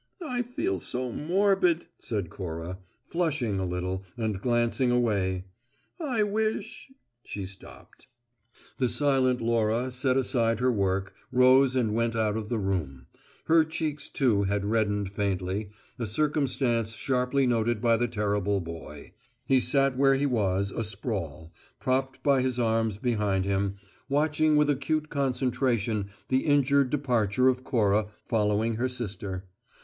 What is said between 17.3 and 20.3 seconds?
noted by the terrible boy. He sat where he